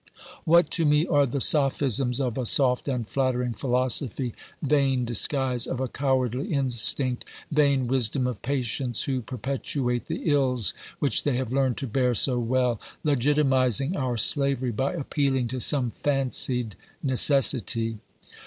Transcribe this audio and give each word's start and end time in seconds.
What 0.45 0.71
to 0.71 0.83
me 0.87 1.05
are 1.05 1.27
the 1.27 1.39
sophisms 1.39 2.19
of 2.19 2.35
a 2.35 2.45
soft 2.47 2.87
and 2.87 3.07
flattering 3.07 3.53
philosophy, 3.53 4.33
vain 4.59 5.05
disguise 5.05 5.67
of 5.67 5.79
a 5.79 5.87
cowardly 5.87 6.51
instinct, 6.51 7.23
vain 7.51 7.85
wisdom 7.85 8.25
of 8.25 8.41
patients 8.41 9.03
who 9.03 9.21
perpetuate 9.21 10.07
the 10.07 10.23
ills 10.25 10.73
which 10.97 11.21
they 11.23 11.37
have 11.37 11.53
learned 11.53 11.77
to 11.77 11.85
bear 11.87 12.15
so 12.15 12.39
well, 12.39 12.81
legitimising 13.05 13.95
our 13.95 14.17
slavery 14.17 14.71
by 14.71 14.93
appealing 14.93 15.47
to 15.49 15.59
some 15.59 15.91
fancied 16.01 16.75
necessity. 17.03 17.99